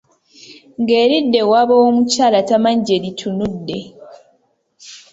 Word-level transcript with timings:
Ng’eridda 0.79 1.37
ewaabwe 1.43 1.75
w’omukyala 1.81 2.39
tamanyi 2.49 2.81
gye 2.85 2.97
litunudde! 3.03 3.79